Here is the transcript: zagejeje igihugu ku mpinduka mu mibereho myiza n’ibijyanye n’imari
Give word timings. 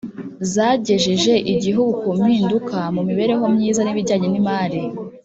zagejeje 0.53 1.33
igihugu 1.53 1.91
ku 2.01 2.09
mpinduka 2.19 2.77
mu 2.95 3.01
mibereho 3.07 3.43
myiza 3.53 3.81
n’ibijyanye 3.83 4.27
n’imari 4.29 4.81